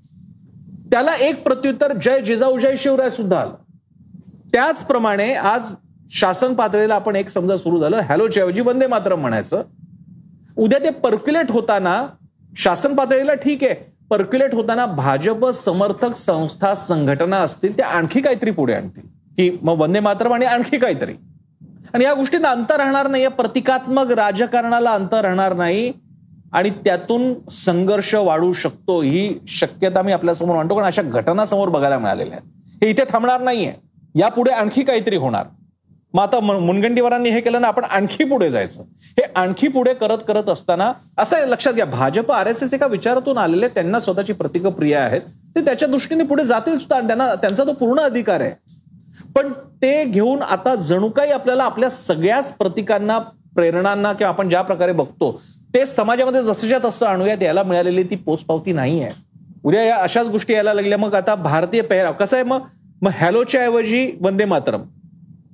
त्याला 0.91 1.15
एक 1.15 1.43
प्रत्युत्तर 1.43 1.97
जय 1.97 2.21
जिजाऊ 2.21 2.57
जय 2.57 2.75
शिवराय 2.77 3.09
सुद्धा 3.09 3.41
आलं. 3.41 3.53
त्याचप्रमाणे 4.53 5.33
आज 5.33 5.71
शासन 6.09 6.53
पातळीला 6.53 6.95
आपण 6.95 7.15
एक 7.15 7.29
समजा 7.29 7.57
सुरू 7.57 7.79
झालं 7.79 7.97
हॅलो 7.97 8.27
जयजी 8.27 8.61
वंदे 8.61 8.87
मातरम 8.87 9.21
म्हणायचं. 9.21 9.63
उद्या 10.57 10.79
ते 10.79 10.89
पर्क्युलेट 10.89 11.51
होताना 11.51 12.07
शासन 12.57 12.95
पातळीला 12.95 13.33
ठीक 13.33 13.63
आहे. 13.63 13.75
पर्क्युलेट 14.09 14.55
होताना 14.55 14.85
भाजप 14.85 15.49
समर्थक 15.49 16.15
संस्था 16.15 16.75
संघटना 16.75 17.37
असतील 17.37 17.77
त्या 17.77 17.87
आणखी 17.87 18.21
काहीतरी 18.21 18.51
पुढे 18.51 18.73
आणतील. 18.73 19.03
की 19.35 19.57
मग 19.61 19.79
वंदे 19.79 19.99
मातरम 19.99 20.33
आणि 20.33 20.45
आणखी 20.45 20.77
काहीतरी. 20.77 21.13
आणि 21.93 22.03
या 22.03 22.13
गोष्टींना 22.13 22.49
अंतर 22.49 22.77
राहणार 22.77 23.07
नाही 23.07 23.23
या 23.23 23.29
प्रतिकात्मक 23.29 24.11
राजकारणाला 24.11 24.91
अंतर 24.91 25.21
राहणार 25.21 25.53
नाही 25.53 25.91
आणि 26.53 26.69
त्यातून 26.85 27.33
संघर्ष 27.51 28.13
वाढू 28.15 28.51
शकतो 28.53 29.01
ही 29.01 29.33
शक्यता 29.47 30.01
मी 30.01 30.11
आपल्यासमोर 30.11 30.55
मांडतो 30.55 30.75
कारण 30.75 30.87
अशा 30.87 31.01
घटना 31.01 31.45
समोर 31.45 31.69
बघायला 31.69 31.97
मिळालेल्या 31.97 32.37
आहेत. 32.37 32.83
हे 32.83 32.89
इथे 32.89 33.03
थांबणार 33.09 33.41
नाहीये. 33.41 33.73
यापुढे 34.15 34.51
आणखी 34.51 34.83
काहीतरी 34.83 35.15
होणार. 35.15 35.45
मग 36.13 36.21
आता 36.21 36.39
मुनगंटीवारांनी 36.39 37.29
हे 37.29 37.41
केलं 37.41 37.61
ना 37.61 37.67
आपण 37.67 37.83
आणखी 37.83 38.23
पुढे 38.23 38.49
जायचं. 38.49 38.83
हे 39.17 39.23
आणखी 39.35 39.67
पुढे 39.67 39.93
करत 39.93 40.23
करत 40.27 40.49
असताना 40.49 40.91
असं 41.17 41.45
लक्षात 41.47 41.73
घ्या 41.73 41.85
भाजप 41.85 42.31
आर 42.31 42.47
एस 42.47 42.63
एस 42.63 42.73
एका 42.73 42.87
विचारातून 42.87 43.37
आलेले 43.37 43.67
त्यांना 43.67 43.99
स्वतःची 43.99 44.33
प्रतिक्रिया 44.33 45.03
आहेत 45.03 45.21
ते 45.55 45.65
त्याच्या 45.65 45.87
दृष्टीने 45.87 46.23
पुढे 46.23 46.45
जातील 46.45 46.77
सुद्धा 46.77 46.97
आणि 46.97 47.07
त्यांना 47.07 47.33
त्यांचा 47.35 47.63
तो 47.63 47.73
पूर्ण 47.73 47.99
अधिकार 47.99 48.41
आहे. 48.41 48.51
पण 49.35 49.51
ते 49.53 50.03
घेऊन 50.05 50.41
आता 50.41 50.75
जणू 50.75 51.09
काही 51.09 51.31
आपल्याला 51.31 51.63
आपल्या 51.63 51.89
सगळ्याच 51.89 52.53
प्रतिकांना 52.53 53.17
प्रेरणांना 53.55 54.13
किंवा 54.13 54.29
आपण 54.29 54.49
ज्या 54.49 54.61
प्रकारे 54.61 54.91
बघतो 54.91 55.41
ते 55.75 55.85
समाजामध्ये 55.85 56.43
जसंच्या 56.43 56.79
तसं 56.85 57.05
आणूयात 57.05 57.43
याला 57.43 57.63
मिळालेली 57.63 58.03
ती 58.03 58.15
पोचपावती 58.15 58.71
नाही 58.71 59.03
आहे 59.03 59.11
उद्या 59.63 59.83
या 59.83 59.95
अशाच 59.95 60.27
गोष्टी 60.27 60.53
यायला 60.53 60.73
लागल्या 60.73 60.97
मग 60.97 61.15
आता 61.15 61.35
भारतीय 61.35 61.81
पेहराव 61.81 62.13
कसं 62.13 62.35
आहे 62.37 62.45
मग? 62.45 62.59
मग 63.01 63.11
हॅलोच्या 63.13 63.61
ऐवजी 63.61 64.11
वंदे 64.21 64.45
मातरम 64.45 64.81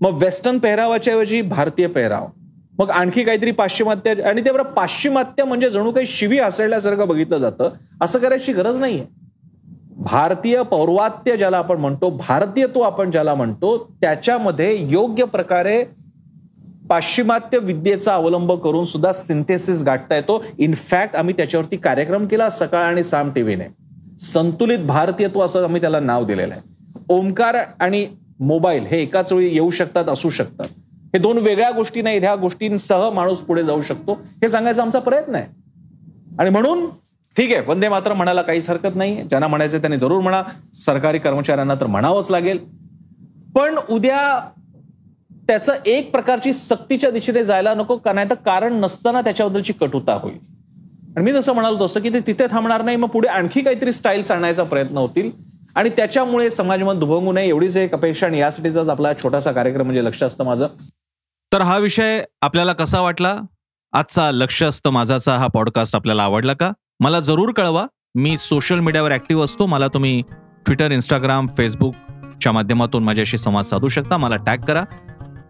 मग 0.02 0.24
वेस्टर्न 0.24 0.58
पेहरावाच्या 0.58 1.14
ऐवजी 1.14 1.42
भारतीय 1.42 1.88
पेहराव 1.88 2.28
मग 2.80 2.90
आणखी 2.90 3.24
काहीतरी 3.24 3.52
पाश्चिमात्य 3.52 4.14
आणि 4.22 4.46
ते 4.46 4.52
बरं 4.52 4.64
पाश्चिमात्य 4.64 5.44
म्हणजे 5.44 5.70
जणू 5.70 5.92
काही 5.92 6.08
शिवी 6.08 6.40
हासडल्यासारखं 6.40 7.08
बघितलं 7.08 7.38
जातं 7.38 7.70
असं 8.02 8.20
करायची 8.20 8.54
गरज 8.54 8.80
नाहीये. 8.80 9.06
भारतीय 9.98 10.62
पौर्वात्य 10.64 11.38
ज्याला 11.38 11.58
आपण 11.58 11.78
म्हणतो 11.78 12.10
भारतीयत्व 12.10 12.82
आपण 12.82 13.12
ज्याला 13.12 13.36
म्हणतो 13.36 13.92
त्याच्यामध्ये 14.02 14.88
योग्य 14.90 15.24
प्रकारे 15.24 15.84
पाश्चिमात्य 16.90 17.58
विद्येचा 17.58 18.14
अवलंब 18.14 18.52
करून 18.52 18.86
सुद्धा 18.86 19.14
सिंथेसिस 19.14 19.84
गाठता 19.84 20.16
येतो. 20.16 20.44
इनफॅक्ट 20.58 21.16
आम्ही 21.16 21.34
त्याच्यावरती 21.38 21.78
कार्यक्रम 21.78 22.26
केला 22.26 22.50
सकाळ 22.50 22.82
आणि 22.82 23.04
साम 23.04 23.32
टीव्हीने. 23.32 23.64
संतुलित 24.20 24.80
भारतीयत्व 24.80 25.42
असं 25.42 25.64
आम्ही 25.64 25.82
त्याला 25.82 26.00
नाव 26.00 26.26
दिलेलं 26.26 26.54
आहे. 26.54 26.62
ओमकार 27.10 27.56
आणि 27.80 28.08
मोबाईल 28.40 28.84
हे 28.84 29.02
एकाच 29.02 29.34
वेळी 29.34 29.54
येऊ 29.54 29.70
शकतात 29.70 30.06
असू 30.06 30.30
शकतात. 30.30 30.68
हे 30.92 31.18
दोन 31.18 31.38
वेगळ्या 31.38 31.72
गोष्टी 31.72 32.02
नाही 32.02 32.20
ह्या 32.20 32.36
गोष्टींसह 32.36 33.10
माणूस 33.10 33.38
पुढे 33.38 33.64
जाऊ 33.64 33.82
शकतो. 33.82 34.14
हे 34.14 34.50
सांगायचा 34.50 34.82
आमचा 34.82 35.00
प्रयत्न 35.00 35.36
आहे. 35.36 35.46
आणि 36.40 36.50
म्हणून 36.50 36.86
ठीक 37.38 37.54
आहे 37.54 37.64
वंदे 37.68 37.90
मात्र 37.90 38.14
म्हणायला 38.14 38.42
काहीच 38.42 38.70
हरकत 38.70 38.96
नाही 38.96 39.24
ज्यांना 39.24 39.48
म्हणायचं 39.48 39.78
त्यांनी 39.78 39.98
जरूर 39.98 40.22
म्हणा. 40.22 40.44
सरकारी 40.74 41.20
कर्मचाऱ्यांना 41.20 41.76
तर 41.76 41.86
म्हणावंच 41.86 42.32
लागेल. 42.32 42.58
पण 43.56 43.80
उद्या 43.90 44.50
त्याचं 45.48 45.74
एक 45.86 46.12
प्रकारची 46.12 46.54
सक्तीच्या 46.54 47.12
दिशेने 47.12 47.44
जायला 47.44 47.74
नको 47.74 47.98
का 47.98 48.14
नाही 48.14 48.30
तर 48.30 48.36
कारण 48.36 48.74
नसताना 48.74 49.22
त्याच्याबद्दलची 49.22 49.74
कटुता 49.74 50.14
होईल. 50.14 50.38
आणि 51.18 51.26
मी 51.26 51.34
जसं 51.34 51.54
म्हणालो 51.54 51.88
तसं 51.88 52.00
की 52.00 52.10
ते 52.10 52.20
तिथे 52.20 52.46
थांबणार 52.52 52.82
नाही 52.82 52.98
मग 52.98 53.08
पुढे 53.08 53.28
आणखी 53.28 53.62
काहीतरी 53.62 53.92
स्टाईल्स 53.92 54.32
आणण्याचा 54.32 54.64
प्रयत्न 54.64 54.98
होतील. 54.98 55.32
आणि 55.76 55.90
त्याच्यामुळे 55.90 56.50
समाजमत 56.50 56.94
दुभंगू 56.94 57.32
नये 57.32 57.48
एवढीच 57.48 57.78
एक 57.78 57.94
अपेक्षा 57.94 58.26
आणि 58.26 58.40
यासाठीचाच 58.40 58.88
आपला 58.88 59.14
छोटासा 59.24 59.52
कार्यक्रम 59.52 59.86
म्हणजे 59.86 60.06
लक्ष 60.06 60.24
असतं 60.24 60.44
माझं. 60.44 60.68
तर 61.54 61.62
हा 61.62 61.78
विषय 61.78 62.24
आपल्याला 62.42 62.74
कसा 62.74 63.02
वाटला? 63.02 63.38
आजचा 63.94 64.32
लक्ष 64.32 64.64
असतं 64.64 64.90
माझाचा 64.90 65.38
हा 65.38 65.48
पॉडकास्ट 65.48 65.96
आपल्याला 65.96 66.24
आवडला 66.24 66.54
का? 66.54 66.72
मला 67.00 67.20
जरूर 67.20 67.52
कळवा. 67.52 67.86
मी 68.16 68.38
सोशल 68.38 68.80
मीडियावर 68.80 69.14
ऍक्टिव्ह 69.14 69.44
असतो. 69.44 69.66
मला 69.66 69.88
तुम्ही 69.88 70.22
ट्विटर 70.66 70.92
इंस्टाग्राम 70.92 71.48
फेसबुकच्या 71.48 72.52
माध्यमातून 72.52 73.04
माझ्याशी 73.04 73.38
संवाद 73.38 73.64
साधू 73.64 73.88
शकता. 73.88 74.18
मला 74.18 74.36
टॅग 74.36 74.58
करा. 74.58 74.84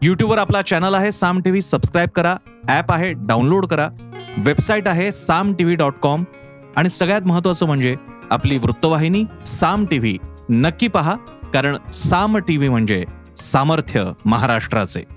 यूट्यूबवर 0.01 0.37
आपला 0.37 0.61
चॅनल 0.61 0.93
आहे. 0.93 1.11
साम 1.11 1.39
टी 1.39 1.49
व्ही 1.49 1.61
सबस्क्राईब 1.61 2.09
करा. 2.09 2.35
ॲप 2.67 2.91
आहे. 2.91 3.13
डाउनलोड 3.13 3.65
करा. 3.65 3.89
वेबसाईट 4.37 4.87
आहे 4.87 5.11
Saam 5.11 5.53
T 5.53 5.63
V 5.63 5.75
dot 5.75 5.93
com 5.93 6.23
आणि 6.75 6.89
सगळ्यात 6.89 7.21
महत्त्वाचं 7.21 7.65
म्हणजे 7.65 7.95
आपली 8.31 8.57
वृत्तवाहिनी 8.57 9.23
साम 9.47 9.85
टी 9.85 9.99
व्ही 9.99 10.17
नक्की 10.49 10.87
पहा. 10.87 11.15
कारण 11.53 11.91
साम 11.91 12.37
टी 12.37 12.57
व्ही 12.57 12.69
म्हणजे 12.69 13.05
सामर्थ्य 13.37 14.11
महाराष्ट्राचे. 14.25 15.16